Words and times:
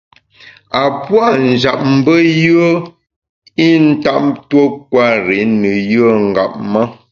A 0.79 0.81
puâ’ 1.03 1.25
njap 1.49 1.79
mbe 1.95 2.15
yùe 2.43 2.69
i 3.67 3.67
ntap 3.87 4.23
tuo 4.49 4.63
kwer 4.91 5.25
i 5.39 5.41
ne 5.59 5.71
yùe 5.91 6.09
ngap 6.27 6.53
ma. 6.71 6.81